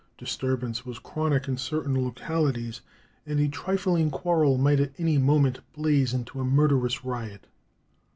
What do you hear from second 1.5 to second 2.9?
certain localities,